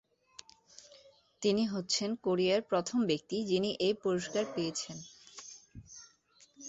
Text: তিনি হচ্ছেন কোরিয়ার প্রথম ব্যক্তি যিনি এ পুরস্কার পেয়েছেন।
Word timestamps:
তিনি 1.41 1.63
হচ্ছেন 1.73 2.09
কোরিয়ার 2.25 2.61
প্রথম 2.69 2.99
ব্যক্তি 3.09 3.37
যিনি 3.51 3.69
এ 3.79 3.89
পুরস্কার 4.03 4.43
পেয়েছেন। 4.53 4.97